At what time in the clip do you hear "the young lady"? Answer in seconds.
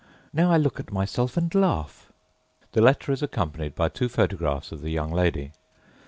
4.81-5.51